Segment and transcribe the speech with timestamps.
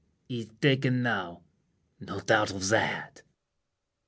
[0.27, 3.21] He's taken now—no doubt of that!